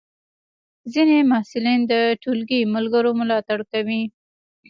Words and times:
ځینې 0.93 1.17
محصلین 1.31 1.79
د 1.91 1.93
ټولګی 2.21 2.61
ملګرو 2.75 3.11
ملاتړ 3.19 3.59
کوي. 3.71 4.03